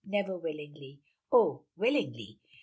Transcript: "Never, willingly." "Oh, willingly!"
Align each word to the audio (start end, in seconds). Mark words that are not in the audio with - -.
"Never, 0.03 0.35
willingly." 0.35 0.97
"Oh, 1.31 1.65
willingly!" 1.77 2.39